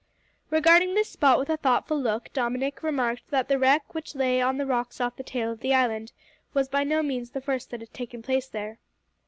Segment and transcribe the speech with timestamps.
[0.49, 4.57] Regarding this spot with a thoughtful look, Dominick remarked that the wreck which lay on
[4.57, 6.11] the rocks off the tail of the island
[6.55, 8.79] was by no means the first that had taken place there.